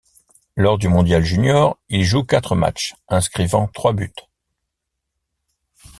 Lors 0.55 0.79
du 0.79 0.87
mondial 0.87 1.21
junior, 1.21 1.77
il 1.87 2.01
joue 2.03 2.23
quatre 2.23 2.55
matchs, 2.55 2.95
inscrivant 3.07 3.67
trois 3.67 3.93
buts. 3.93 4.09